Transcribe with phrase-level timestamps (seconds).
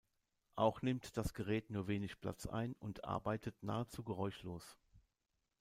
[0.55, 4.79] Auch nimmt das Gerät nur wenig Platz ein und arbeitet nahezu geräuschlos.